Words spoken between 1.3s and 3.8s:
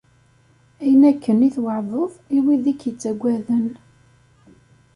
i tweɛdeḍ i wid i k-ittaggaden.